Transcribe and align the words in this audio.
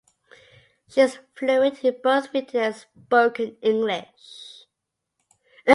She 0.87 0.99
is 1.01 1.19
fluent 1.35 1.83
in 1.85 1.95
both 2.01 2.33
written 2.33 2.59
and 2.61 2.75
spoken 2.75 3.55
English. 3.61 4.65